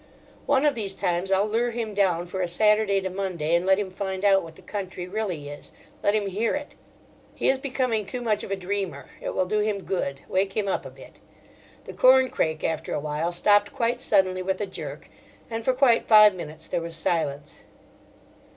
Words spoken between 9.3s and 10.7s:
will do him good, wake him